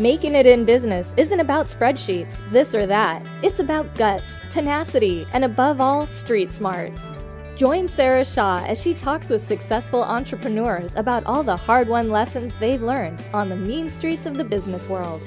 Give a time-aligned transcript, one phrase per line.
[0.00, 3.22] Making it in business isn't about spreadsheets, this or that.
[3.42, 7.12] It's about guts, tenacity, and above all, street smarts.
[7.54, 12.56] Join Sarah Shaw as she talks with successful entrepreneurs about all the hard won lessons
[12.56, 15.20] they've learned on the mean streets of the business world.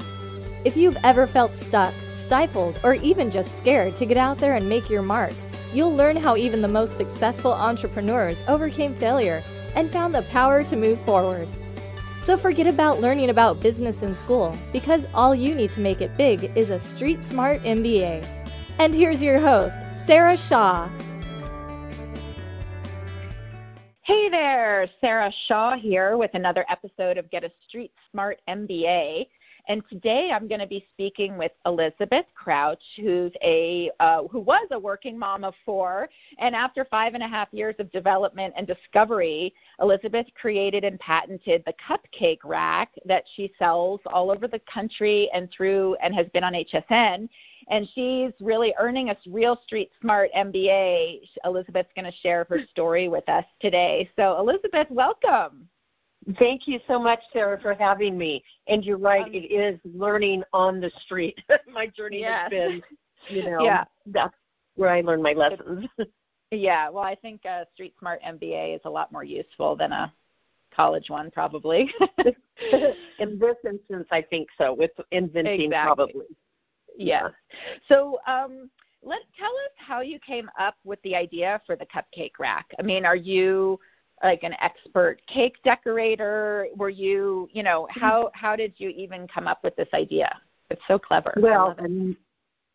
[0.66, 4.68] If you've ever felt stuck, stifled, or even just scared to get out there and
[4.68, 5.34] make your mark,
[5.72, 9.44] you'll learn how even the most successful entrepreneurs overcame failure
[9.76, 11.48] and found the power to move forward.
[12.24, 16.16] So forget about learning about business in school because all you need to make it
[16.16, 18.26] big is a street smart MBA.
[18.80, 20.90] And here's your host, Sarah Shaw.
[24.04, 29.28] Hey there, Sarah Shaw here with another episode of Get a Street Smart MBA.
[29.70, 34.68] And today I'm going to be speaking with Elizabeth Crouch, who's a uh, who was
[34.72, 36.10] a working mom of four,
[36.40, 41.64] and after five and a half years of development and discovery, Elizabeth created and patented
[41.66, 46.44] the cupcake rack that she sells all over the country and through and has been
[46.44, 47.30] on HSN.
[47.70, 51.22] And she's really earning a real street smart MBA.
[51.46, 54.10] Elizabeth's going to share her story with us today.
[54.18, 55.70] So, Elizabeth, welcome.
[56.38, 58.44] Thank you so much, Sarah, for having me.
[58.68, 61.42] And you're right, um, it is learning on the street.
[61.74, 62.44] my journey yes.
[62.44, 62.82] has been,
[63.30, 63.84] you know, yeah.
[64.06, 64.36] that's
[64.76, 65.88] where I learn my lessons.
[66.52, 70.14] yeah, well, I think a Street Smart MBA is a lot more useful than a
[70.74, 71.92] college one, probably.
[73.20, 75.96] In this instance, I think so, with inventing exactly.
[75.96, 76.26] probably.
[76.98, 77.32] Yes.
[77.88, 78.70] So, um,
[79.06, 82.68] let tell us how you came up with the idea for the cupcake rack.
[82.80, 83.80] I mean, are you
[84.24, 86.68] like an expert cake decorator?
[86.76, 90.40] Were you, you know, how how did you even come up with this idea?
[90.70, 91.34] It's so clever.
[91.38, 91.76] Well,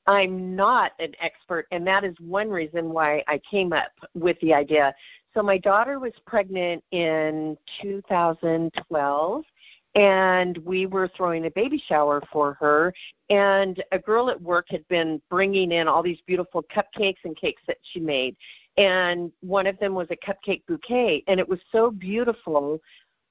[0.06, 4.54] I'm not an expert, and that is one reason why I came up with the
[4.54, 4.94] idea.
[5.34, 9.44] So my daughter was pregnant in 2012,
[9.94, 12.94] and we were throwing a baby shower for her
[13.30, 17.62] and a girl at work had been bringing in all these beautiful cupcakes and cakes
[17.66, 18.36] that she made
[18.78, 22.80] and one of them was a cupcake bouquet and it was so beautiful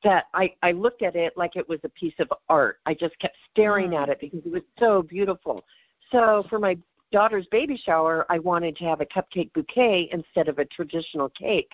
[0.03, 2.79] that I, I looked at it like it was a piece of art.
[2.85, 4.01] I just kept staring mm.
[4.01, 5.63] at it because it was so beautiful.
[6.11, 6.77] So for my
[7.11, 11.72] daughter's baby shower, I wanted to have a cupcake bouquet instead of a traditional cake.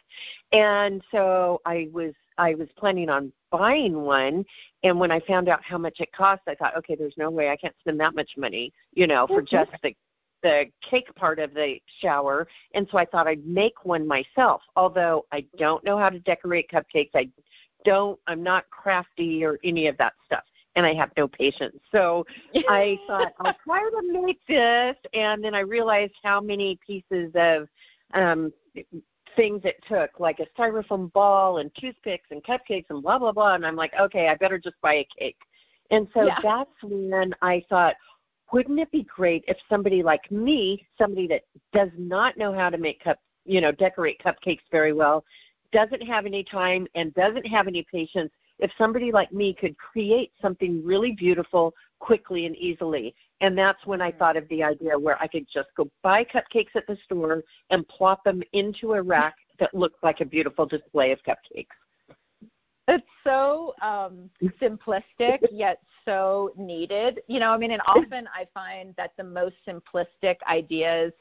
[0.51, 4.45] And so I was I was planning on buying one
[4.83, 7.49] and when I found out how much it cost, I thought, okay, there's no way
[7.49, 9.93] I can't spend that much money, you know, for just the
[10.43, 14.61] the cake part of the shower, and so I thought I'd make one myself.
[14.75, 17.29] Although I don't know how to decorate cupcakes, I
[17.83, 18.19] don't.
[18.27, 20.43] I'm not crafty or any of that stuff,
[20.75, 21.79] and I have no patience.
[21.91, 22.25] So
[22.69, 27.67] I thought I'll try to make this, and then I realized how many pieces of
[28.13, 28.53] um,
[29.35, 33.55] things it took, like a styrofoam ball and toothpicks and cupcakes and blah blah blah.
[33.55, 35.37] And I'm like, okay, I better just buy a cake.
[35.91, 36.39] And so yeah.
[36.41, 37.95] that's when I thought,
[38.53, 41.41] wouldn't it be great if somebody like me, somebody that
[41.73, 45.25] does not know how to make cup, you know, decorate cupcakes very well,
[45.71, 50.31] doesn't have any time and doesn't have any patience, if somebody like me could create
[50.39, 53.15] something really beautiful quickly and easily.
[53.41, 54.19] And that's when I mm-hmm.
[54.19, 57.87] thought of the idea where I could just go buy cupcakes at the store and
[57.87, 61.65] plop them into a rack that looked like a beautiful display of cupcakes.
[62.87, 64.29] It's so um,
[64.61, 67.21] simplistic yet so needed.
[67.27, 71.13] You know, I mean, and often I find that the most simplistic ideas,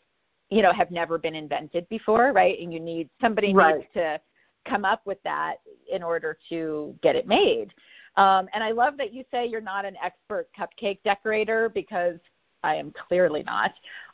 [0.50, 2.58] you know, have never been invented before, right?
[2.60, 3.76] And you need somebody right.
[3.76, 4.20] needs to
[4.68, 5.56] come up with that
[5.90, 7.72] in order to get it made.
[8.16, 12.18] Um, and I love that you say you're not an expert cupcake decorator because
[12.62, 13.72] I am clearly not.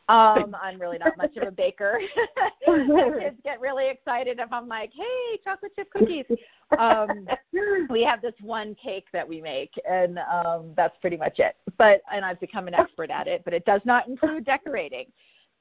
[0.08, 2.00] Um, I'm really not much of a baker.
[2.66, 6.24] My kids get really excited if I'm like, "Hey, chocolate chip cookies."
[6.78, 7.28] Um,
[7.90, 11.56] we have this one cake that we make, and um, that's pretty much it.
[11.76, 15.06] But and I've become an expert at it, but it does not include decorating.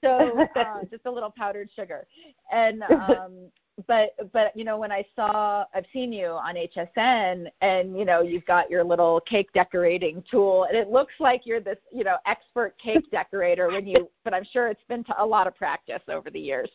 [0.04, 2.06] So uh, just a little powdered sugar,
[2.52, 3.50] and um,
[3.86, 8.22] but but you know when I saw I've seen you on HSN and you know
[8.22, 12.18] you've got your little cake decorating tool and it looks like you're this you know
[12.26, 16.02] expert cake decorator when you but I'm sure it's been to a lot of practice
[16.10, 16.70] over the years.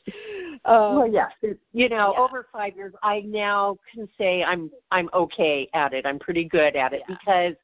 [0.64, 1.32] Um, well, yes,
[1.72, 2.20] you know yeah.
[2.20, 6.06] over five years I now can say I'm I'm okay at it.
[6.06, 7.16] I'm pretty good at it yeah.
[7.16, 7.54] because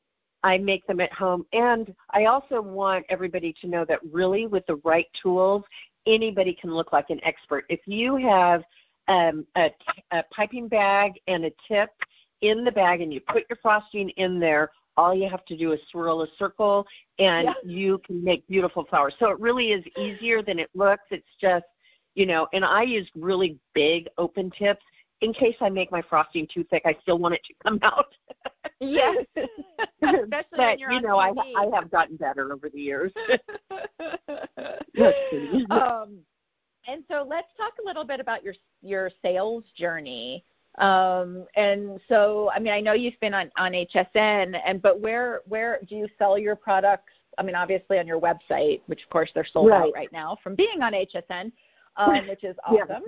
[0.42, 4.66] I make them at home and I also want everybody to know that really with
[4.66, 5.62] the right tools
[6.06, 7.64] anybody can look like an expert.
[7.68, 8.64] If you have
[9.08, 9.70] um, a,
[10.12, 11.90] a piping bag and a tip
[12.42, 15.72] in the bag and you put your frosting in there, all you have to do
[15.72, 16.86] is swirl a circle
[17.18, 17.54] and yeah.
[17.64, 19.14] you can make beautiful flowers.
[19.18, 21.04] So it really is easier than it looks.
[21.10, 21.64] It's just,
[22.14, 24.82] you know, and I use really big open tips
[25.20, 26.82] in case I make my frosting too thick.
[26.84, 28.12] I still want it to come out.
[28.80, 29.24] yes,
[30.02, 33.12] especially but you know, I I have gotten better over the years.
[35.70, 36.18] um,
[36.88, 40.44] and so let's talk a little bit about your your sales journey.
[40.78, 45.42] Um, and so, I mean, I know you've been on, on HSN, and but where
[45.46, 47.12] where do you sell your products?
[47.36, 49.88] I mean, obviously on your website, which of course they're sold Right.
[49.88, 51.52] out right now from being on HSN,
[51.96, 52.84] um, which is Yeah.
[52.84, 53.04] awesome.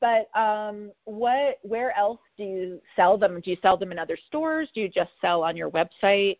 [0.00, 3.40] But um, what where else do you sell them?
[3.40, 4.68] Do you sell them in other stores?
[4.74, 6.38] Do you just sell on your website?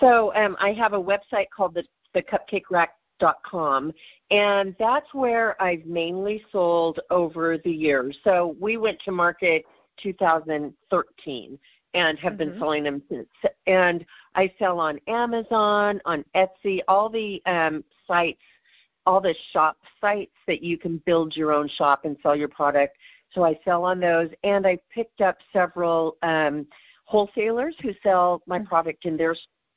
[0.00, 1.84] So um, I have a website called the,
[2.14, 2.22] the
[3.18, 3.92] cupcakerack.com,
[4.30, 8.18] and that's where I've mainly sold over the years.
[8.24, 9.64] So we went to market
[10.02, 11.58] 2013
[11.94, 12.58] and have been Mhm.
[12.58, 13.28] selling them since.
[13.66, 14.04] And
[14.34, 18.42] I sell on Amazon, on Etsy, all the um, sites,
[19.06, 22.98] all the shop sites that you can build your own shop and sell your product.
[23.30, 26.66] So I sell on those, and I picked up several um,
[27.04, 29.34] wholesalers who sell my product in their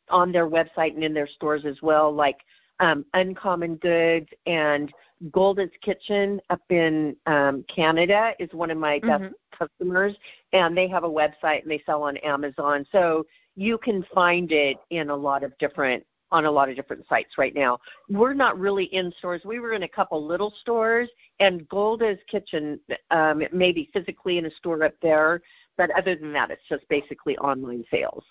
[0.10, 2.44] on their website and in their stores as well, like
[2.82, 4.92] um, Uncommon Goods and
[5.32, 9.34] Golda's Kitchen up in um, Canada is one of my best Mhm.
[9.52, 10.18] customers,
[10.52, 12.86] and they have a website and they sell on Amazon.
[12.92, 13.26] So
[13.56, 17.38] you can find it in a lot of different on a lot of different sites
[17.38, 17.78] right now.
[18.10, 19.44] We're not really in stores.
[19.44, 21.10] We were in a couple little stores,
[21.42, 22.80] and Golda's Kitchen
[23.10, 25.42] um, maybe physically in a store up there,
[25.76, 28.24] but other than that, it's just basically online sales.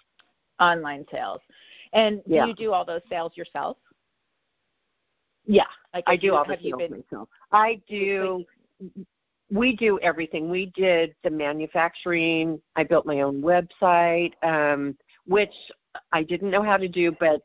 [0.61, 1.43] Online sales.
[1.93, 2.47] And do Yeah.
[2.47, 3.77] you do all those sales yourself?
[5.47, 5.65] Yeah,
[5.95, 7.29] Like I do you, all the sales been myself.
[7.53, 8.45] I do.
[9.51, 10.49] We do everything.
[10.49, 12.61] We did the manufacturing.
[12.77, 14.97] I built my own website, um,
[15.27, 15.55] which
[16.13, 17.43] I didn't know how to do, but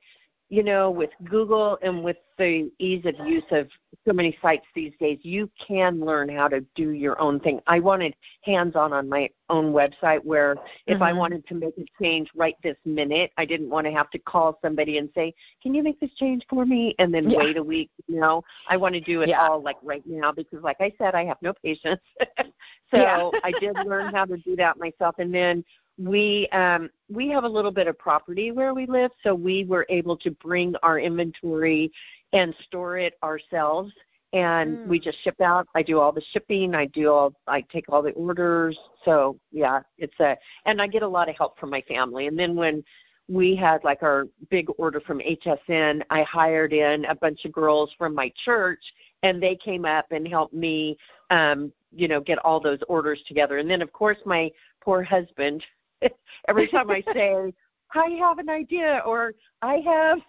[0.50, 3.68] you know, with Google and with the ease of use of
[4.06, 7.60] so many sites these days, you can learn how to do your own thing.
[7.68, 10.56] I wanted hands-on on my own website where
[10.86, 11.18] if I Mhm.
[11.18, 14.60] wanted to make a change right this minute, I didn't want to have to call
[14.62, 17.38] somebody and say, "Can you make this change for me?" and then Yeah.
[17.38, 17.90] wait a week.
[18.08, 19.48] You know, I want to do it Yeah.
[19.48, 22.02] all like right now because, like I said, I have no patience.
[22.92, 23.38] so.
[23.44, 25.64] I did learn how to do that myself, and then
[25.98, 29.86] we um, we have a little bit of property where we live, so we were
[29.90, 31.92] able to bring our inventory
[32.36, 33.94] and store it ourselves.
[34.34, 34.88] And Mm.
[34.88, 35.68] we just ship out.
[35.76, 36.76] I do all the shipping.
[36.76, 37.34] I do all.
[37.48, 38.78] I take all the orders.
[39.06, 40.38] So yeah, it's a.
[40.66, 42.28] And I get a lot of help from my family.
[42.28, 42.84] And then when
[43.28, 47.94] we had like our big order from HSN, I hired in a bunch of girls
[47.98, 48.84] from my church,
[49.24, 50.98] and they came up and helped me,
[51.32, 53.58] um, you know, get all those orders together.
[53.58, 55.64] And then of course my poor husband.
[56.48, 57.54] Every time I say
[57.94, 60.20] I have an idea or I have,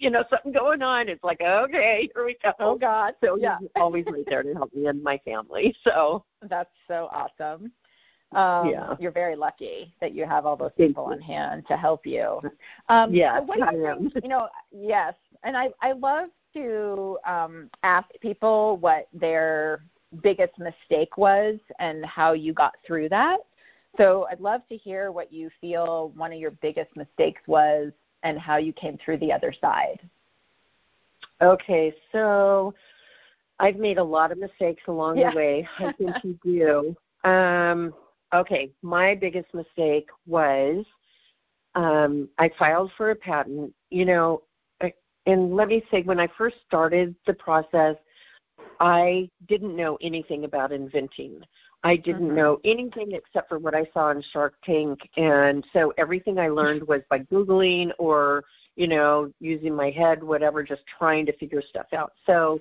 [0.00, 2.52] you know, something going on, it's like okay, here we go.
[2.60, 3.14] Oh God.
[3.22, 3.58] So yeah.
[3.60, 5.74] he's always right there to help me and my family.
[5.84, 7.72] So That's so awesome.
[8.32, 8.94] Um, Yeah.
[9.00, 12.40] You're very lucky that you have all those people on hand to help you.
[12.88, 14.10] Um, Yes, so what do you I am.
[14.10, 15.14] think, you know, yes,
[15.44, 19.82] and I I love to um, ask people what their
[20.22, 23.38] biggest mistake was and how you got through that.
[23.96, 27.92] So I'd love to hear what you feel one of your biggest mistakes was
[28.22, 30.00] and how you came through the other side.
[31.40, 32.74] Okay, so
[33.58, 35.30] I've made a lot of mistakes along Yeah.
[35.30, 35.68] the way.
[35.78, 37.28] I think you do.
[37.28, 37.94] Um,
[38.32, 40.84] okay, my biggest mistake was
[41.74, 43.74] um, I filed for a patent.
[43.90, 44.42] You know,
[45.26, 47.96] and let me say, when I first started the process,
[48.80, 51.42] I didn't know anything about inventing.
[51.84, 52.34] I didn't Mhm.
[52.34, 56.82] know anything except for what I saw on Shark Tank, and so everything I learned
[56.88, 58.44] was by googling or
[58.76, 62.12] you know using my head, whatever, just trying to figure stuff out.
[62.26, 62.60] So,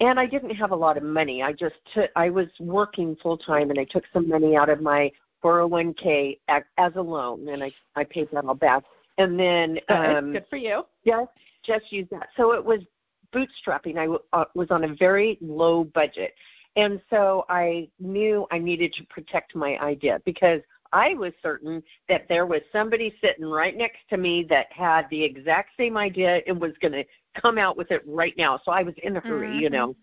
[0.00, 1.42] and I didn't have a lot of money.
[1.42, 4.80] I just took, I was working full time, and I took some money out of
[4.80, 5.10] my
[5.42, 8.84] 401k as, as a loan, and I I paid that all back.
[9.18, 10.86] And then um, Good for you.
[11.04, 11.30] just
[11.64, 12.28] just use that.
[12.36, 12.80] So it was
[13.32, 13.96] bootstrapping.
[13.96, 16.34] I w- uh, was on a very low budget,
[16.76, 20.60] and so I knew I needed to protect my idea because
[20.92, 25.22] I was certain that there was somebody sitting right next to me that had the
[25.22, 28.60] exact same idea and was going to come out with it right now.
[28.64, 29.72] So I was in a hurry, you Mhm.
[29.72, 29.96] know.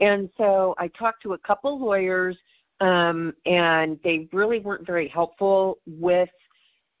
[0.00, 2.38] And so I talked to a couple lawyers,
[2.80, 6.30] um, and they really weren't very helpful with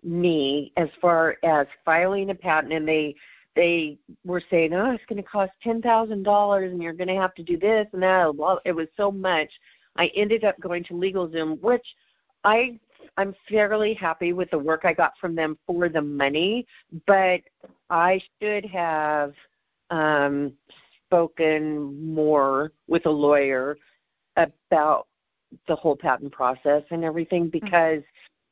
[0.02, 2.72] me as far as filing a patent.
[2.72, 3.14] And they
[3.58, 7.16] they were saying, "Oh, it's going to cost ten thousand dollars, and you're going to
[7.16, 9.50] have to do this and that." Well, it was so much.
[9.96, 11.84] I ended up going to LegalZoom, which
[12.44, 12.78] I
[13.16, 16.66] I'm fairly happy with the work I got from them for the money,
[17.06, 17.40] but
[17.90, 19.34] I should have
[19.90, 20.52] um,
[21.06, 23.76] spoken more with a lawyer
[24.36, 25.08] about
[25.66, 28.02] the whole patent process and everything because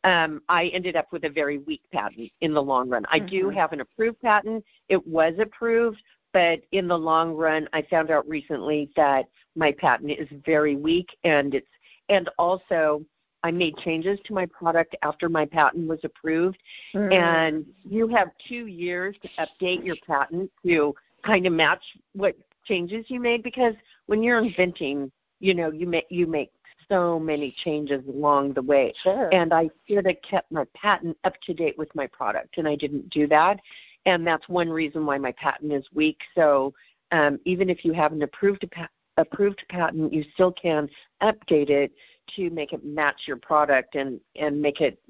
[0.04, 3.04] um, I ended up with a very weak patent in the long run.
[3.10, 3.26] I mm-hmm.
[3.26, 4.64] do have an approved patent.
[4.88, 10.10] It was approved, but in the long run, I found out recently that my patent
[10.10, 11.66] is very weak, and it's
[12.08, 13.04] and also
[13.42, 16.58] I made changes to my product after my patent was approved,
[16.94, 17.12] mm-hmm.
[17.12, 23.06] and you have two years to update your patent to kind of match what changes
[23.08, 23.74] you made because
[24.06, 25.10] when you're inventing,
[25.40, 26.50] you know, you make you make
[26.88, 28.92] so many changes along the way.
[29.02, 29.28] Sure.
[29.32, 32.76] And I should have kept my patent up to date with my product, and I
[32.76, 33.60] didn't do that.
[34.04, 36.20] And that's one reason why my patent is weak.
[36.34, 36.72] So
[37.12, 40.88] um, even if you have an approved pa- approved patent, you still can
[41.22, 41.92] update it
[42.36, 45.00] to make it match your product and and make it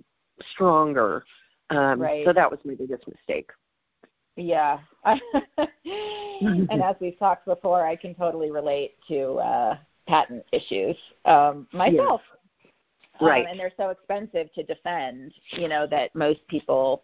[0.52, 1.24] stronger.
[1.70, 2.24] Um, right.
[2.24, 3.50] So that was my biggest mistake.
[4.36, 4.78] Yeah.
[5.04, 12.20] and as we've talked before, I can totally relate to uh, patent issues um, myself.
[13.20, 13.44] Right.
[13.44, 17.02] Um, and they're so expensive to defend, you know, that most people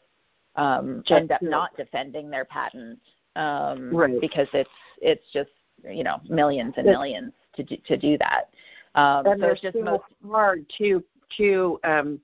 [0.56, 2.98] um, end up not defending their patent
[3.36, 4.20] um, right.
[4.20, 5.50] because it's it's just
[5.84, 8.50] you know millions and millions to do, to do that.
[8.94, 11.02] Um, and so they're it's just so most, hard to
[11.38, 12.20] to um,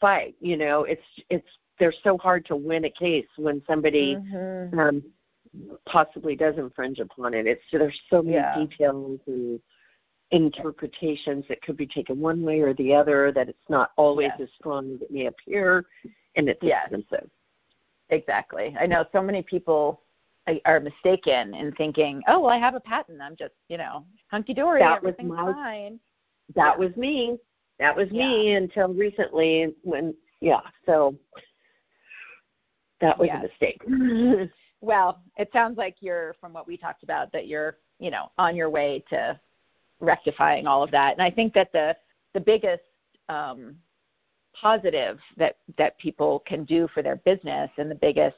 [0.00, 0.34] fight.
[0.40, 1.48] You know, it's it's
[1.78, 4.78] they're so hard to win a case when somebody mm-hmm.
[4.78, 5.02] um,
[5.86, 7.46] possibly does infringe upon it.
[7.46, 8.56] It's there's so many yeah.
[8.56, 9.58] details and
[10.32, 14.48] interpretations that could be taken one way or the other, that it's not always yes.
[14.48, 15.84] as strong as it may appear,
[16.36, 16.88] and it's yes.
[16.90, 17.30] expensive.
[18.08, 18.74] Exactly.
[18.78, 20.02] I know so many people
[20.64, 23.20] are mistaken in thinking, oh, well, I have a patent.
[23.20, 24.80] I'm just, you know, hunky dory.
[24.80, 26.00] That Everything's was my, fine.
[26.54, 26.86] That yeah.
[26.86, 27.38] was me.
[27.78, 28.26] That was yeah.
[28.26, 31.14] me until recently when, yeah, so
[33.00, 33.44] that was yes.
[33.44, 34.50] a mistake.
[34.80, 38.56] well, it sounds like you're, from what we talked about, that you're, you know, on
[38.56, 39.38] your way to
[40.02, 41.12] rectifying all of that.
[41.12, 41.96] And I think that the
[42.34, 42.82] the biggest
[43.28, 43.76] um,
[44.54, 48.36] positive that that people can do for their business and the biggest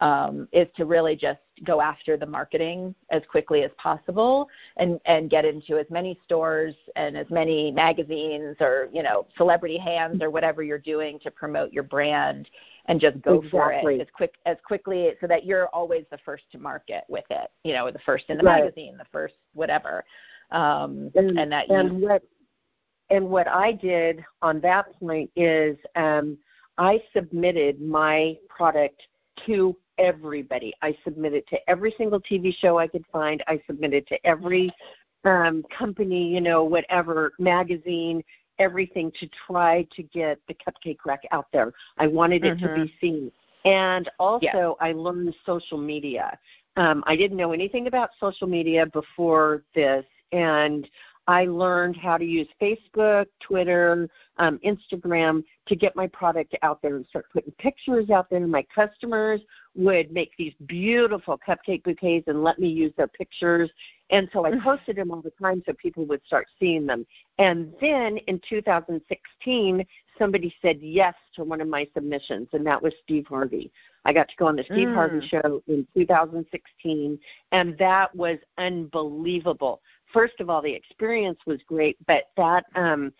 [0.00, 5.30] um, is to really just go after the marketing as quickly as possible and and
[5.30, 10.30] get into as many stores and as many magazines or you know celebrity hands or
[10.30, 12.50] whatever you're doing to promote your brand
[12.86, 13.50] and just go exactly.
[13.52, 17.24] for it as quick as quickly so that you're always the first to market with
[17.30, 18.64] it you know the first in the right.
[18.64, 20.04] magazine the first whatever
[20.50, 22.22] um, and, and that and you, what
[23.10, 26.38] and what I did on that point is um,
[26.78, 29.02] I submitted my product
[29.46, 30.72] to everybody.
[30.82, 33.42] I submitted to every single TV show I could find.
[33.46, 34.72] I submitted to every
[35.24, 38.22] um, company, you know, whatever magazine,
[38.58, 41.72] everything to try to get the cupcake rack out there.
[41.98, 42.66] I wanted it mm-hmm.
[42.66, 43.32] to be seen.
[43.64, 44.72] And also, yeah.
[44.80, 46.38] I learned social media.
[46.76, 50.90] Um, I didn't know anything about social media before this, and
[51.26, 56.96] I learned how to use Facebook, Twitter, um, Instagram to get my product out there
[56.96, 58.42] and start putting pictures out there.
[58.42, 59.40] And my customers
[59.74, 63.70] would make these beautiful cupcake bouquets and let me use their pictures.
[64.10, 64.60] And so I mm-hmm.
[64.60, 67.06] posted them all the time so people would start seeing them.
[67.38, 69.86] And then in 2016,
[70.18, 73.72] somebody said yes to one of my submissions, and that was Steve Harvey.
[74.04, 74.94] I got to go on the Steve mm.
[74.94, 77.18] Harvey show in 2016,
[77.52, 79.80] and that was unbelievable.
[80.12, 83.12] First of all, the experience was great, but that um,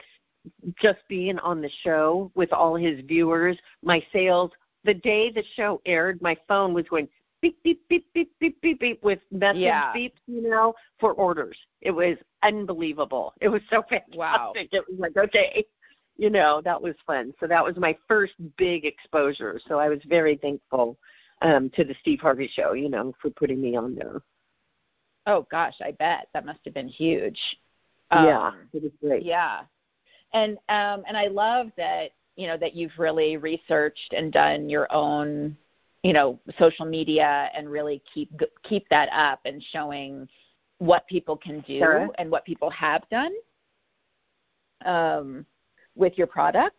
[0.80, 4.50] just being on the show with all his viewers, my sales.
[4.84, 7.08] The day the show aired, my phone was going
[7.40, 9.92] beep beep beep beep beep beep beep with message yeah.
[9.94, 11.56] beeps, you know, for orders.
[11.80, 13.32] It was unbelievable.
[13.40, 14.18] It was so fantastic.
[14.18, 14.52] Wow.
[14.54, 15.64] It was like okay,
[16.16, 17.32] you know, that was fun.
[17.40, 19.60] So that was my first big exposure.
[19.66, 20.98] So I was very thankful
[21.42, 24.20] um, to the Steve Harvey show, you know, for putting me on there.
[25.26, 27.38] Oh gosh, I bet that must have been huge.
[28.12, 29.24] yeah, um, it was great.
[29.24, 29.60] Yeah,
[30.32, 34.92] and um, and I love that you know that you've really researched and done your
[34.92, 35.56] own
[36.02, 38.30] you know social media and really keep
[38.62, 40.28] keep that up and showing
[40.78, 42.08] what people can do Sarah?
[42.18, 43.32] and what people have done.
[44.84, 45.46] Um,
[45.94, 46.76] with your product?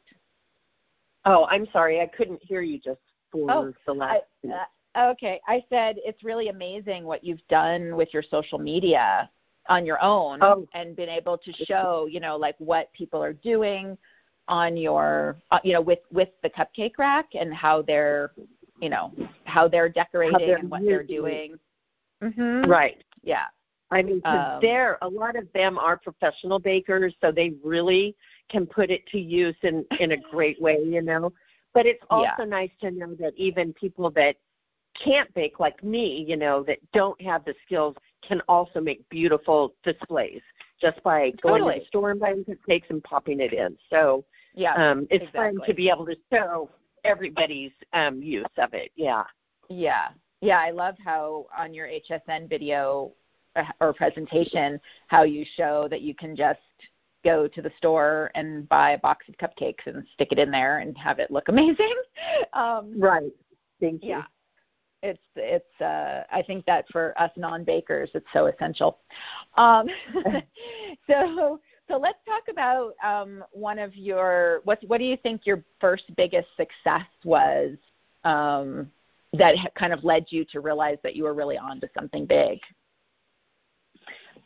[1.25, 2.99] Oh, I'm sorry, I couldn't hear you just
[3.31, 4.23] for oh, the last.
[4.43, 4.65] I, uh,
[4.97, 9.29] okay, I said it's really amazing what you've done with your social media
[9.67, 10.67] on your own oh.
[10.73, 13.97] and been able to show, you know, like what people are doing
[14.47, 18.31] on your, uh, you know, with with the cupcake rack and how they're,
[18.81, 19.11] you know,
[19.45, 21.57] how they're decorating how they're and what they're doing.
[22.23, 22.69] Mm-hmm.
[22.69, 23.03] Right.
[23.23, 23.45] Yeah.
[23.91, 28.15] I mean, um, they're a lot of them are professional bakers, so they really
[28.49, 31.31] can put it to use in in a great way, you know.
[31.73, 32.45] But it's also yeah.
[32.45, 34.37] nice to know that even people that
[35.03, 37.95] can't bake like me, you know, that don't have the skills
[38.27, 40.41] can also make beautiful displays
[40.81, 41.73] just by going totally.
[41.75, 43.77] to the store and buying cupcakes and popping it in.
[43.89, 45.57] So yeah, um, it's exactly.
[45.57, 46.69] fun to be able to show
[47.03, 48.91] everybody's um, use of it.
[48.95, 49.23] Yeah.
[49.69, 50.09] Yeah.
[50.41, 53.11] Yeah, I love how on your HSN video
[53.55, 56.59] uh, or presentation how you show that you can just
[57.23, 60.79] go to the store and buy a box of cupcakes and stick it in there
[60.79, 61.95] and have it look amazing.
[62.53, 63.31] Um, Right.
[63.81, 64.09] Thank you.
[64.09, 64.23] yeah.
[65.05, 68.99] It's it's uh I think that for us non-bakers it's so essential.
[69.55, 69.87] Um
[71.09, 75.63] so so let's talk about um one of your what what do you think your
[75.79, 77.77] first biggest success was
[78.23, 78.91] um
[79.37, 82.59] that kind of led you to realize that you were really on to something big?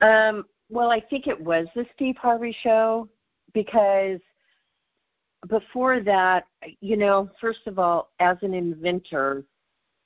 [0.02, 3.08] Um, well, I think it was the Steve Harvey show
[3.54, 4.20] because
[5.48, 6.46] before that,
[6.82, 9.44] you know, first of all, as an inventor,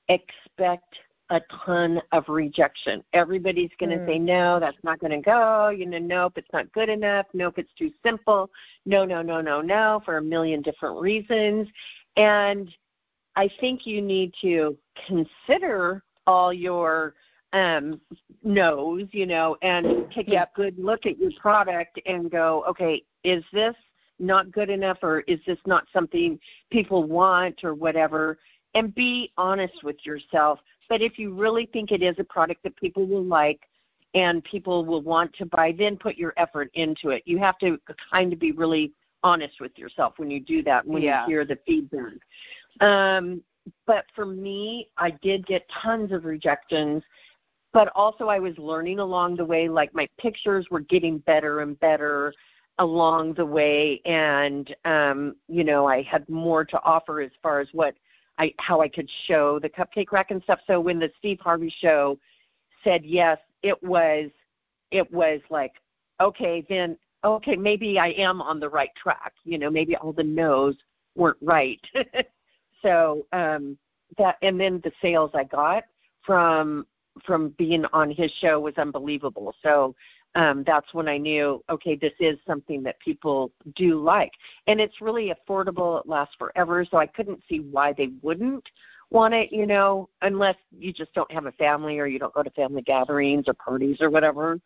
[0.09, 3.03] expect a ton of rejection.
[3.13, 4.05] Everybody's going to Mm.
[4.05, 5.69] say, no, that's not going to go.
[5.69, 7.25] You know, nope, it's not good enough.
[7.33, 8.51] Nope, it's too simple.
[8.85, 11.67] No, no, no, no, no, for a million different reasons.
[12.17, 12.75] And
[13.35, 17.15] I think you need to consider all your
[17.53, 17.99] um,
[18.43, 20.51] no's, you know, and take Yep.
[20.53, 23.75] a good look at your product and go, okay, is this
[24.19, 28.37] not good enough or is this not something people want or whatever?
[28.75, 30.59] And be honest with yourself.
[30.89, 33.61] But if you really think it is a product that people will like
[34.15, 37.23] and people will want to buy, then put your effort into it.
[37.25, 37.79] You have to
[38.11, 38.91] kind of be really
[39.23, 41.25] honest with yourself when you do that, when Yeah.
[41.25, 42.13] you hear the feedback.
[42.81, 43.41] Um,
[43.85, 47.03] but for me, I did get tons of rejections
[47.73, 49.67] but also I was learning along the way.
[49.67, 52.33] Like my pictures were getting better and better
[52.79, 57.67] along the way, and um, you know I had more to offer as far as
[57.73, 57.95] what
[58.37, 60.59] I how I could show the cupcake rack and stuff.
[60.67, 62.17] So when the Steve Harvey show
[62.83, 64.29] said yes, it was
[64.91, 65.73] it was like
[66.19, 69.33] okay then okay maybe I am on the right track.
[69.43, 70.75] You know maybe all the no's
[71.15, 71.81] weren't right.
[72.81, 73.77] so um,
[74.17, 75.83] that and then the sales I got
[76.25, 76.85] from
[77.25, 79.53] from being on his show was unbelievable.
[79.61, 79.95] So
[80.35, 84.31] um, that's when I knew, okay, this is something that people do like,
[84.67, 85.99] and it's really affordable.
[85.99, 88.67] It lasts forever, so I couldn't see why they wouldn't
[89.11, 89.51] want it.
[89.51, 92.81] You know, unless you just don't have a family or you don't go to family
[92.81, 94.59] gatherings or parties or whatever.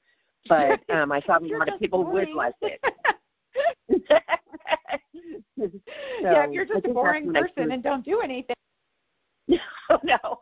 [0.48, 2.82] But um, I thought a lot of people would like it.
[5.58, 8.56] yeah, if you're just a boring person and don't do anything.
[9.90, 10.40] oh no.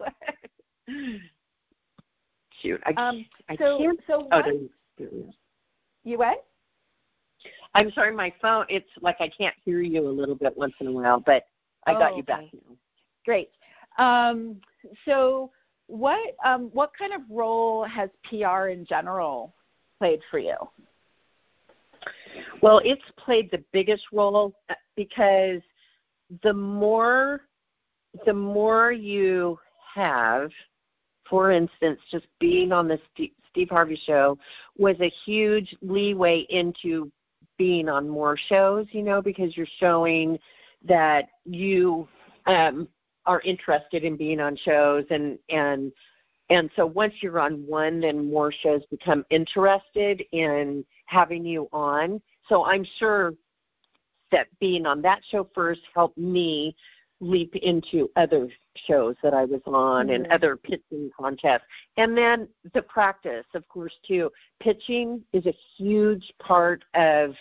[2.61, 3.99] Shoot, I, Um, I so can't.
[4.07, 4.53] so Oh, what, there
[4.97, 5.33] you- there
[6.03, 6.45] you what?
[7.73, 8.65] I'm sorry, my phone.
[8.69, 11.47] It's like I can't hear you a little bit once in a while, but
[11.85, 12.59] I got Oh, you back okay.
[12.69, 12.75] now.
[13.25, 13.49] Great.
[13.97, 14.61] Um,
[15.03, 15.51] so,
[15.87, 19.53] what um, what kind of role has PR in general
[19.99, 20.55] played for you?
[22.61, 25.61] Well, it's played the biggest role uh, because
[26.43, 27.41] the more
[28.25, 29.59] the more you
[29.93, 30.51] have,
[31.29, 32.99] for instance, just being on the
[33.55, 34.37] Steve, Harvey show
[34.77, 37.09] was a huge leeway into
[37.57, 40.37] being on more shows, you know, because you're showing
[40.83, 42.05] that you
[42.47, 42.89] um,
[43.25, 45.91] are interested in being on shows and and
[46.49, 52.21] and so once you're on one then more shows become interested in having you on.
[52.47, 53.33] So i'm sure
[54.31, 56.75] that being on that show first helped me
[57.19, 58.49] leap into other
[58.87, 60.33] shows that i was on and Mhm.
[60.33, 61.65] other pitching contests
[61.97, 67.35] and then the practice of course too pitching is a huge part of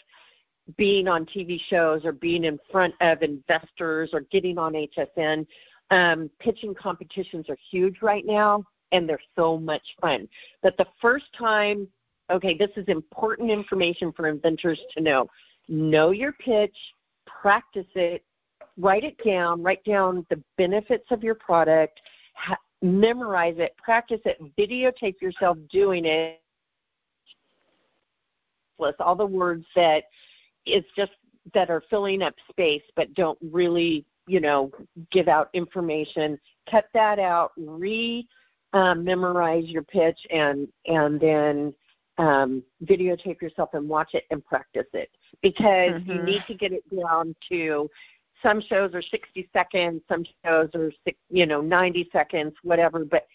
[0.76, 5.46] being on TV shows or being in front of investors or getting on HSN.
[5.90, 10.28] Um, pitching competitions are huge right now, and they're so much fun.
[10.62, 11.86] But the first time,
[12.30, 15.28] okay, this is important information for inventors to know.
[15.68, 16.76] Know your pitch,
[17.26, 18.24] practice it,
[18.78, 22.00] write it down, write down the benefits of your product,
[22.34, 26.40] ha- memorize it, practice it, videotape yourself doing it.
[28.78, 30.04] List all the words that
[30.66, 31.12] it's just
[31.52, 34.70] that are filling up space but don't really you know
[35.10, 36.38] give out information
[36.70, 38.26] cut that out re
[38.72, 41.74] um, memorize your pitch and and then
[42.18, 45.10] um, videotape yourself and watch it and practice it
[45.42, 46.24] because you Mhm.
[46.24, 47.90] need to get it down to
[48.44, 50.92] some shows are 60 seconds some shows are
[51.30, 53.26] you know 90 seconds whatever but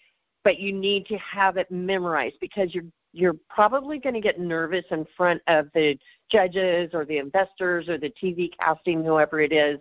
[0.44, 4.86] but you need to have it memorized because you're you're probably going to get nervous
[4.92, 5.98] in front of the
[6.32, 9.80] judges or the investors or the TV casting, whoever it is.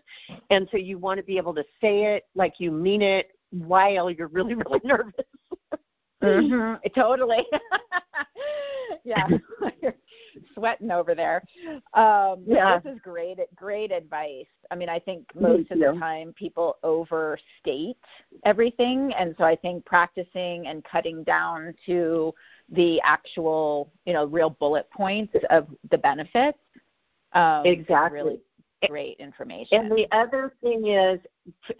[0.51, 4.11] And so you want to be able to say it like you mean it while
[4.11, 5.13] you're really, really nervous.
[6.23, 6.89] Mm-hmm.
[6.95, 7.47] Totally.
[9.05, 9.27] yeah.
[10.55, 11.43] Sweating over there.
[11.95, 12.79] Um, yeah.
[12.79, 14.47] This is great, great advice.
[14.71, 17.97] I mean, I think most of the time people overstate
[18.45, 22.35] everything, and so I think practicing and cutting down to
[22.71, 26.59] the actual, you know, real bullet points of the benefits.
[27.33, 28.21] Um, exactly.
[28.21, 28.41] Really
[28.89, 29.81] great information.
[29.81, 31.19] And the other thing is,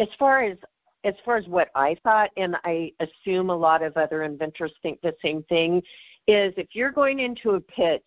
[0.01, 0.57] as far as
[1.05, 5.01] as far as what I thought, and I assume a lot of other inventors think
[5.01, 5.79] the same thing,
[6.27, 8.03] is if you're going into a pitch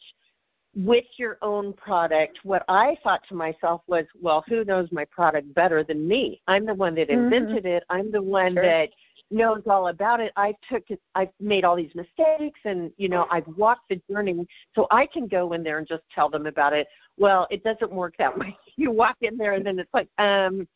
[0.75, 5.53] with your own product, what I thought to myself was, well, who knows my product
[5.53, 6.41] better than me?
[6.47, 7.25] I'm the one that mm-hmm.
[7.25, 7.77] invented mm-hmm.
[7.77, 7.83] it.
[7.89, 8.63] I'm the one sure.
[8.63, 8.89] that
[9.29, 10.31] knows all about it.
[10.37, 14.47] I took it, I've made all these mistakes and, you know, I've walked the journey
[14.73, 16.87] so I can go in there and just tell them about it.
[17.17, 18.55] Well, it doesn't work that way.
[18.77, 20.67] You walk in there and then it's like, um,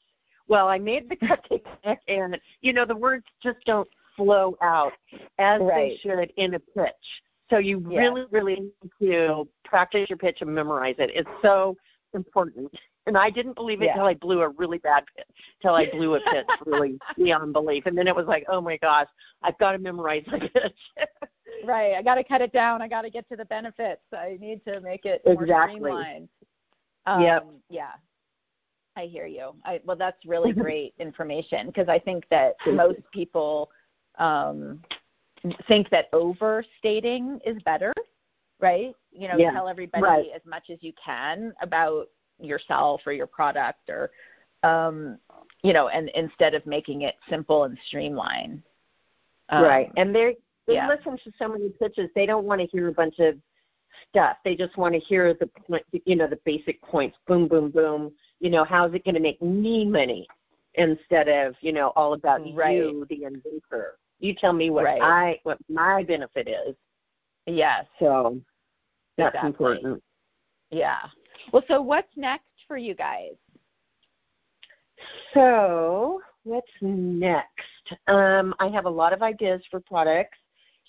[0.47, 4.93] well, I made the cupcake and, you know, the words just don't flow out
[5.39, 5.93] as right.
[5.93, 6.93] they should in a pitch.
[7.49, 7.99] So you yeah.
[7.99, 11.11] really, really need to practice your pitch and memorize it.
[11.13, 11.75] It's so
[12.13, 12.71] important.
[13.07, 13.91] And I didn't believe it yeah.
[13.91, 15.25] until I blew a really bad pitch,
[15.61, 17.85] until I blew a pitch really beyond belief.
[17.85, 19.07] And then it was like, oh my gosh,
[19.43, 20.79] I've got to memorize my pitch.
[21.65, 21.93] right.
[21.95, 22.81] I got to cut it down.
[22.81, 24.01] I got to get to the benefits.
[24.11, 25.75] I need to make it more exactly.
[25.75, 26.29] streamlined.
[27.05, 27.47] Um, yep.
[27.69, 27.91] Yeah.
[28.95, 29.53] I hear you.
[29.63, 33.69] I, well, that's really great information because I think that most people
[34.17, 34.81] um,
[35.67, 37.93] think that overstating is better,
[38.59, 38.95] right?
[39.11, 39.51] You know, yeah.
[39.51, 40.27] tell everybody right.
[40.35, 42.07] as much as you can about
[42.39, 44.11] yourself or your product or
[44.63, 45.19] um,
[45.63, 48.63] you know, and instead of making it simple and streamlined.
[49.49, 49.91] Um, right.
[49.97, 50.87] And they they yeah.
[50.87, 53.35] listen to so many pitches, they don't want to hear a bunch of
[54.09, 54.37] stuff.
[54.43, 55.49] They just want to hear the
[56.05, 57.17] you know the basic points.
[57.27, 58.11] Boom, boom, boom.
[58.39, 60.27] You know, how's it going to make me money
[60.75, 62.77] instead of you know all about right.
[62.77, 63.97] you, the inventor.
[64.19, 65.01] You tell me what right.
[65.01, 66.75] I what my benefit is.
[67.45, 67.85] Yes.
[67.99, 68.39] So
[69.17, 69.47] that's exactly.
[69.49, 70.03] important.
[70.71, 70.99] Yeah.
[71.51, 73.33] Well, so what's next for you guys?
[75.33, 77.93] So what's next?
[78.07, 80.37] Um, I have a lot of ideas for products,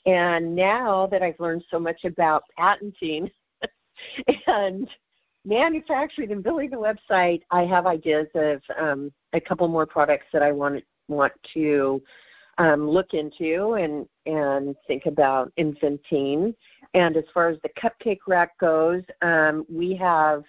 [0.07, 3.31] and now that I've learned so much about patenting
[4.47, 4.89] and
[5.45, 10.43] manufacturing and building a website, I have ideas of um, a couple more products that
[10.43, 12.03] I want want to
[12.59, 16.55] um, look into and and think about infantine.
[16.95, 20.45] And as far as the cupcake rack goes, um, we have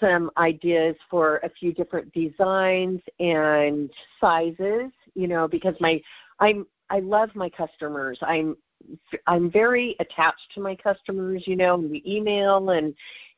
[0.00, 4.90] some ideas for a few different designs and sizes.
[5.14, 6.00] You know, because my
[6.40, 8.18] I'm I love my customers.
[8.22, 8.56] I'm
[9.26, 11.44] I'm very attached to my customers.
[11.46, 12.94] You know, we email and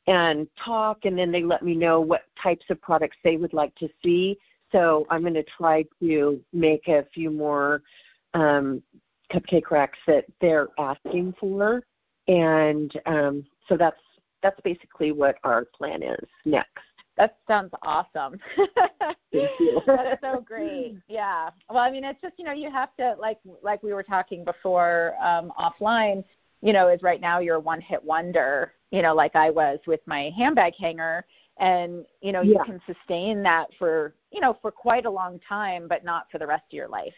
[0.07, 3.75] and talk, and then they let me know what types of products they would like
[3.77, 4.39] to see.
[4.73, 7.83] So I'm going to try to make a few more
[8.35, 8.83] um,
[9.33, 11.83] cupcake racks that they're asking for,
[12.29, 14.01] and um, so that's
[14.43, 16.71] that's basically what our plan is next.
[17.17, 18.39] That sounds awesome.
[19.33, 20.97] That's so great.
[21.07, 21.51] Yeah.
[21.69, 24.43] Well, I mean, it's just you know you have to like like we were talking
[24.45, 26.25] before um, offline.
[26.63, 28.73] You know, is right now you're a one hit wonder.
[28.91, 31.27] You know, like I was with my handbag hanger,
[31.59, 32.65] and you know you yeah.
[32.65, 36.47] can sustain that for you know for quite a long time, but not for the
[36.47, 37.15] rest of your life.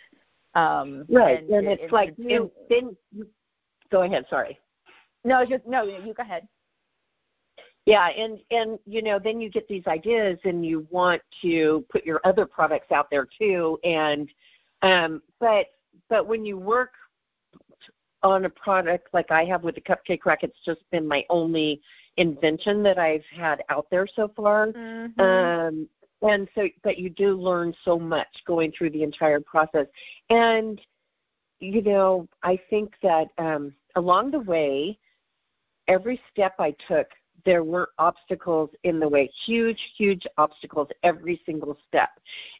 [0.55, 2.97] Um, right, and, and it's and, like and, you, then
[3.91, 4.27] go ahead.
[4.29, 4.59] Sorry.
[5.25, 5.83] No, just no.
[5.85, 6.47] You go ahead.
[7.87, 12.05] Yeah, and and you know, then you get these ideas, and you want to put
[12.05, 13.79] your other products out there too.
[13.85, 14.29] And
[14.83, 15.67] um, but
[16.09, 16.91] but when you work
[18.23, 21.81] on a product like I have with the cupcake rack, it's just been my only
[22.17, 24.69] invention that I've had out there so far.
[24.69, 25.21] Mm-hmm.
[25.21, 25.89] Um,
[26.23, 29.87] and so but you do learn so much going through the entire process.
[30.31, 30.81] And
[31.63, 34.99] you know i think that um along the way
[35.89, 37.07] every step i took
[37.45, 42.11] there were obstacles in the way huge huge obstacles every single step.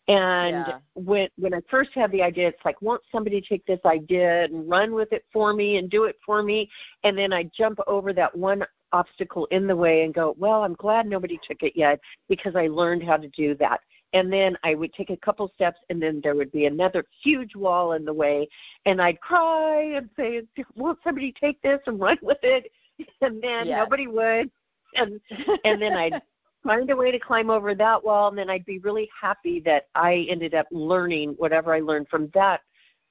[0.09, 0.79] And yeah.
[0.95, 4.69] when when i first had the idea it's like won't somebody take this idea and
[4.69, 6.69] run with it for me and do it for me?
[7.05, 10.75] And then i jump over that one obstacle in the way and go, well, I'm
[10.75, 13.81] glad nobody took it yet because I learned how to do that.
[14.15, 17.57] And then I would take a couple steps, and then there would be another huge
[17.57, 18.47] wall in the way,
[18.85, 20.43] and I'd cry and say,
[20.75, 22.71] "Won't somebody take this and run with it?"
[23.23, 23.79] And then yes.
[23.79, 24.51] nobody would,
[24.95, 25.19] and
[25.65, 26.21] and then I'd
[26.63, 29.87] find a way to climb over that wall, and then I'd be really happy that
[29.95, 32.61] I ended up learning whatever I learned from that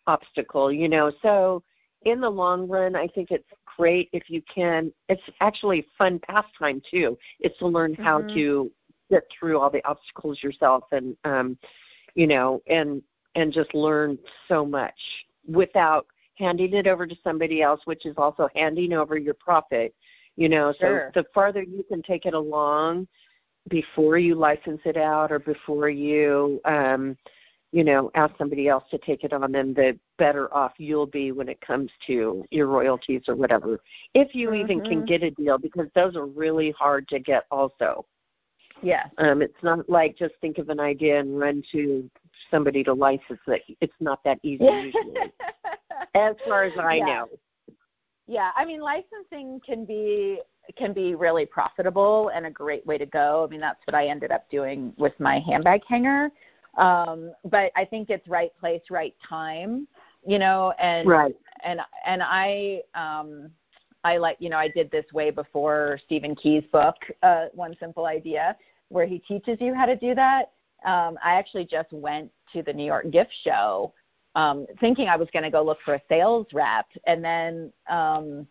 [0.05, 0.71] obstacle.
[0.71, 1.63] You know, so
[2.03, 3.47] in the long run, I think it's
[3.81, 4.93] great if you can.
[5.09, 7.17] It's actually fun pastime too.
[7.39, 8.03] It's to learn mm-hmm.
[8.03, 8.71] how to
[9.09, 11.57] get through all the obstacles yourself, and um,
[12.13, 13.01] you know, and
[13.33, 14.99] and just learn so much
[15.47, 19.95] without handing it over to somebody else, which is also handing over your profit.
[20.35, 21.11] You know, sure.
[21.15, 23.07] so the farther you can take it along
[23.69, 27.17] before you license it out or before you um
[27.71, 31.31] you know, ask somebody else to take it on, then the better off you'll be
[31.31, 33.79] when it comes to your royalties or whatever.
[34.13, 34.55] If you mm-hmm.
[34.55, 35.05] even can mm-hmm.
[35.05, 38.05] get a deal, because those are really hard to get also.
[38.81, 39.05] Yeah.
[39.19, 42.09] Um, it's not like just think of an idea and run to
[42.49, 43.63] somebody to license it.
[43.79, 45.31] It's not that easy usually.
[46.15, 47.05] as far as I yeah.
[47.05, 47.29] know.
[48.27, 50.41] Yeah, I mean licensing can be
[50.77, 53.45] can be really profitable and a great way to go.
[53.45, 56.29] I mean that's what I ended up doing with my handbag hanger.
[56.77, 59.87] Um, but I think it's right place, right time,
[60.25, 61.35] you know, and right.
[61.63, 63.51] and and I um
[64.03, 68.05] I like you know I did this way before Stephen Key's book, uh, One Simple
[68.05, 68.55] Idea,
[68.89, 70.51] where he teaches you how to do that.
[70.85, 73.93] Um, I actually just went to the New York Gift Show,
[74.35, 78.47] um, thinking I was going to go look for a sales rep, and then um,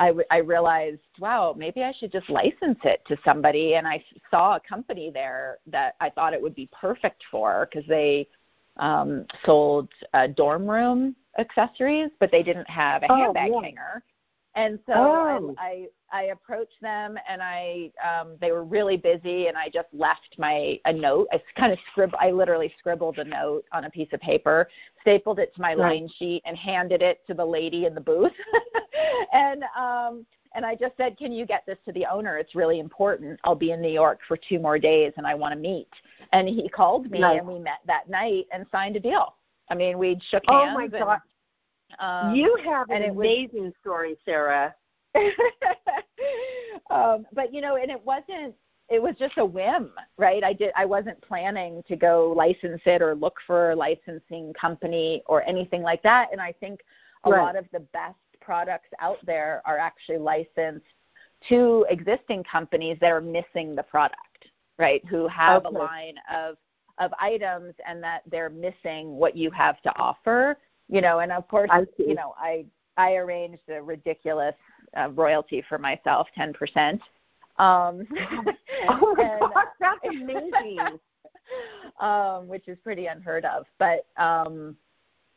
[0.00, 3.74] I, w- I realized, wow, maybe I should just license it to somebody.
[3.74, 7.88] And I saw a company there that I thought it would be perfect for because
[7.88, 8.28] they
[8.76, 13.60] um, sold uh, dorm room accessories, but they didn't have a oh, handbag yeah.
[13.62, 14.02] hanger.
[14.58, 15.54] And so oh.
[15.56, 19.86] I, I I approached them and I um they were really busy and I just
[19.92, 21.28] left my a note.
[21.32, 24.68] I kind of scrib I literally scribbled a note on a piece of paper,
[25.00, 26.00] stapled it to my right.
[26.00, 28.32] line sheet and handed it to the lady in the booth.
[29.32, 32.36] and um and I just said, "Can you get this to the owner?
[32.38, 33.38] It's really important.
[33.44, 35.90] I'll be in New York for two more days and I want to meet."
[36.32, 37.38] And he called me nice.
[37.38, 39.36] and we met that night and signed a deal.
[39.70, 40.70] I mean, we shook hands.
[40.72, 41.20] Oh my god.
[41.98, 44.74] Um, you have an amazing was, story, Sarah.
[46.90, 48.54] um, but you know, and it wasn't.
[48.90, 50.42] It was just a whim, right?
[50.42, 50.72] I did.
[50.74, 55.82] I wasn't planning to go license it or look for a licensing company or anything
[55.82, 56.28] like that.
[56.32, 56.80] And I think
[57.24, 57.42] a right.
[57.42, 60.86] lot of the best products out there are actually licensed
[61.48, 64.46] to existing companies that are missing the product,
[64.78, 65.04] right?
[65.06, 65.76] Who have okay.
[65.76, 66.56] a line of
[66.98, 70.56] of items and that they're missing what you have to offer
[70.88, 72.64] you know and of course you know i
[72.96, 74.54] i arranged a ridiculous
[74.96, 77.00] uh, royalty for myself ten percent.
[77.58, 78.06] Um
[78.88, 80.98] oh my and, gosh that's amazing.
[82.00, 84.76] Um which is pretty unheard of but um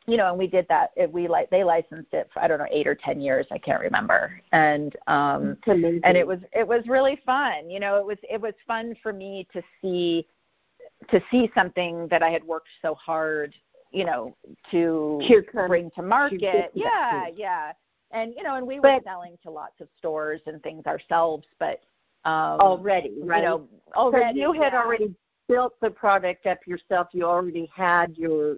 [0.06, 2.58] you know and we did that it, we like they licensed it for i don't
[2.58, 4.40] know eight or ten years i can't remember.
[4.52, 8.54] And um and it was it was really fun you know it was it was
[8.66, 10.26] fun for me to see
[11.10, 13.54] to see something that i had worked so hard
[13.92, 14.36] you know,
[14.70, 15.20] to
[15.68, 16.70] bring to market.
[16.74, 17.72] yeah, yeah.
[18.10, 21.46] And you know, and we were but, selling to lots of stores and things ourselves,
[21.58, 21.80] but
[22.24, 23.42] um already, right?
[23.42, 24.82] You know, already so you had yeah.
[24.82, 25.14] already
[25.48, 27.08] built the product up yourself.
[27.12, 28.56] You already had your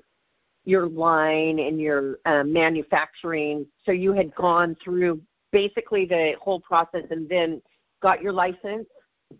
[0.64, 3.66] your line and your uh, manufacturing.
[3.85, 5.20] So you had gone through
[5.53, 7.61] basically the whole process and then
[8.03, 8.87] got your license.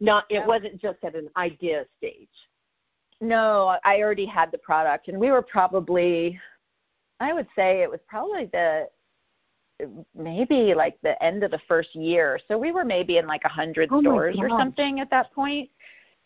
[0.01, 2.29] Not it wasn't just at an idea stage.
[3.21, 6.39] No, I already had the product, and we were probably,
[7.21, 8.89] I would say it was probably the
[10.17, 12.39] maybe like the end of the first year.
[12.49, 15.69] So we were maybe in like a hundred oh stores or something at that point.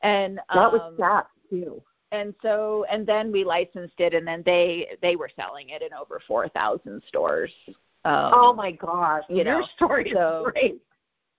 [0.03, 1.83] And that um, was that too.
[2.13, 5.93] And so, and then we licensed it, and then they they were selling it in
[5.93, 7.53] over four thousand stores.
[8.05, 9.25] Um, oh my gosh!
[9.29, 10.83] You know, Your story so, is great.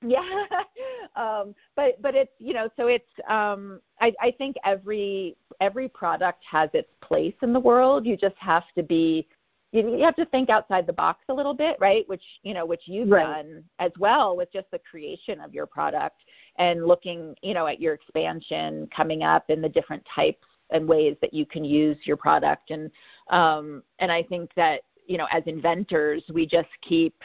[0.01, 0.45] Yeah,
[1.17, 6.43] um, but but it's you know so it's um, I, I think every every product
[6.49, 8.05] has its place in the world.
[8.05, 9.27] You just have to be
[9.71, 12.07] you, you have to think outside the box a little bit, right?
[12.07, 13.23] Which you know which you've right.
[13.23, 16.21] done as well with just the creation of your product
[16.57, 21.15] and looking you know at your expansion coming up and the different types and ways
[21.21, 22.91] that you can use your product and
[23.29, 27.15] um, and I think that you know as inventors we just keep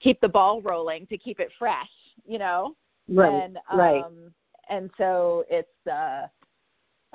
[0.00, 1.90] keep the ball rolling to keep it fresh
[2.26, 2.74] you know
[3.08, 4.04] right and um right.
[4.68, 6.26] And so it's uh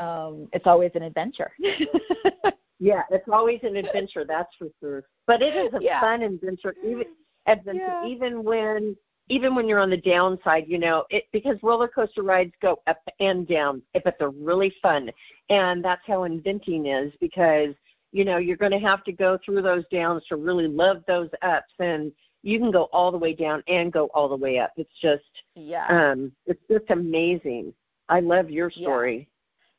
[0.01, 1.51] um it's always an adventure
[2.79, 5.99] yeah it's always an adventure that's for sure but it is a yeah.
[5.99, 7.05] fun adventure even
[7.47, 8.05] adventure yeah.
[8.05, 8.95] even when
[9.29, 12.99] even when you're on the downside, you know, it because roller coaster rides go up
[13.19, 15.11] and down, but they're really fun.
[15.49, 17.75] And that's how inventing is because,
[18.11, 21.29] you know, you're going to have to go through those downs to really love those
[21.43, 22.11] ups and
[22.43, 24.71] you can go all the way down and go all the way up.
[24.77, 25.23] It's just
[25.55, 25.87] yeah.
[25.87, 27.73] Um, it's just amazing.
[28.07, 29.27] I love your story.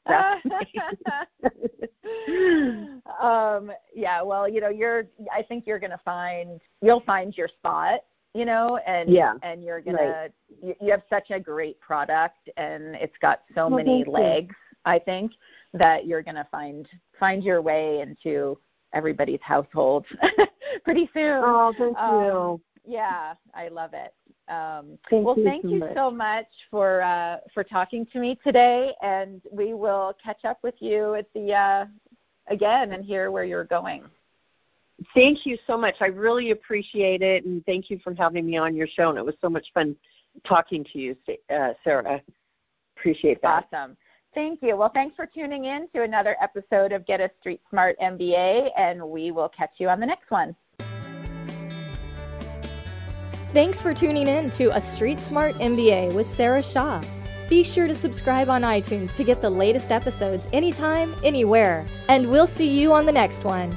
[0.08, 0.40] Yeah.
[3.20, 7.48] um, yeah, well, you know, you're I think you're going to find you'll find your
[7.48, 8.00] spot,
[8.34, 9.34] you know, and yeah.
[9.42, 10.32] and you're going right.
[10.60, 14.48] to you, you have such a great product and it's got so well, many legs,
[14.48, 14.54] you.
[14.86, 15.32] I think,
[15.74, 18.58] that you're going to find find your way into
[18.92, 20.06] everybody's household
[20.84, 21.40] pretty soon.
[21.44, 22.60] Oh, thank um, you.
[22.86, 24.14] Yeah, I love it.
[24.50, 25.94] Um, thank well, you thank so you much.
[25.94, 30.74] so much for uh, for talking to me today, and we will catch up with
[30.80, 31.84] you at the uh,
[32.48, 34.02] again and hear where you're going.
[35.14, 35.96] Thank you so much.
[36.00, 39.08] I really appreciate it, and thank you for having me on your show.
[39.08, 39.96] And it was so much fun
[40.44, 41.16] talking to you,
[41.48, 42.20] uh, Sarah.
[42.96, 43.66] Appreciate that.
[43.72, 43.96] Awesome.
[44.32, 44.76] Thank you.
[44.76, 49.02] Well, thanks for tuning in to another episode of Get a Street Smart MBA, and
[49.02, 50.54] we will catch you on the next one.
[53.48, 57.02] Thanks for tuning in to A Street Smart MBA with Sarah Shaw.
[57.48, 61.84] Be sure to subscribe on iTunes to get the latest episodes anytime, anywhere.
[62.08, 63.76] And we'll see you on the next one.